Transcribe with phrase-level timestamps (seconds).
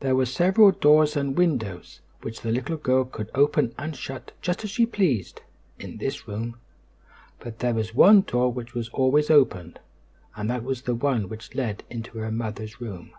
[0.00, 4.64] There were several doors and windows, which the little girl could open and shut just
[4.64, 5.42] as she pleased,
[5.78, 6.56] in this room;
[7.38, 9.76] but there was one door which was always open,
[10.34, 13.12] and that was the one which led into her mother's room.